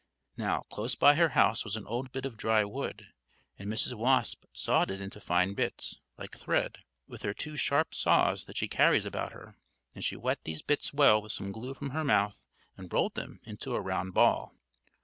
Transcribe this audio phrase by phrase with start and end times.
[0.35, 3.09] Now, close by her house was an old bit of dry wood,
[3.59, 3.93] and Mrs.
[3.93, 8.67] Wasp sawed it into fine bits, like thread, with her two sharp saws that she
[8.67, 9.55] carries about her.
[9.93, 13.41] Then she wet these bits well with some glue from her mouth, and rolled them
[13.43, 14.55] into a round ball.